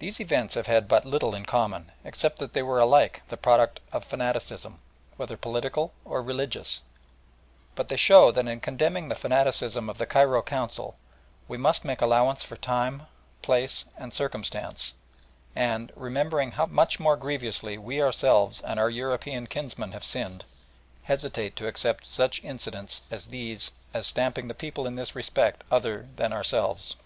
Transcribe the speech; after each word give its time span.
These 0.00 0.18
events 0.18 0.54
have 0.54 0.66
had 0.66 0.88
but 0.88 1.04
little 1.04 1.32
in 1.36 1.46
common, 1.46 1.92
except 2.02 2.40
that 2.40 2.54
they 2.54 2.62
were 2.64 2.80
alike 2.80 3.22
the 3.28 3.36
products 3.36 3.80
of 3.92 4.04
fanaticism 4.04 4.80
whether 5.16 5.36
political 5.36 5.92
or 6.04 6.24
religious 6.24 6.80
but 7.76 7.88
they 7.88 7.94
show 7.94 8.32
that 8.32 8.48
in 8.48 8.58
condemning 8.58 9.06
the 9.08 9.14
fanaticism 9.14 9.88
of 9.88 9.98
the 9.98 10.06
Cairo 10.06 10.42
Council 10.42 10.96
we 11.46 11.56
must 11.56 11.84
make 11.84 12.00
allowance 12.02 12.42
for 12.42 12.56
time, 12.56 13.04
place, 13.42 13.84
and 13.96 14.12
circumstances, 14.12 14.92
and, 15.54 15.92
remembering 15.94 16.50
how 16.50 16.66
much 16.66 16.98
more 16.98 17.16
grievously 17.16 17.78
we 17.78 18.02
ourselves 18.02 18.60
and 18.62 18.80
our 18.80 18.90
European 18.90 19.46
kinsmen 19.46 19.92
have 19.92 20.02
sinned, 20.02 20.44
hesitate 21.04 21.54
to 21.54 21.68
accept 21.68 22.06
such 22.06 22.42
incidents 22.42 23.02
as 23.08 23.28
these 23.28 23.70
as 23.94 24.04
stamping 24.04 24.48
the 24.48 24.52
people 24.52 24.82
as 24.82 24.88
in 24.88 24.96
this 24.96 25.14
respect 25.14 25.62
other 25.70 26.08
than 26.16 26.32
ourselves. 26.32 26.96